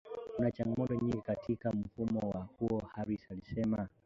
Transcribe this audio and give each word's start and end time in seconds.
Kuna 0.35 0.51
changamoto 0.51 0.95
nyingi 0.95 1.21
katika 1.21 1.71
mfumo 1.71 2.49
huo 2.59 2.81
Harris 2.95 3.31
alisema 3.31 3.87